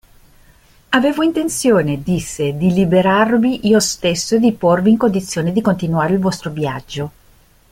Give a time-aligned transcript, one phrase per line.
[0.89, 6.19] Avevo intenzione, disse, di liberarvi io stesso e di porvi in condizione di continuare il
[6.19, 7.11] vostro viaggio.